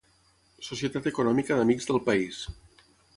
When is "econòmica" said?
1.11-1.57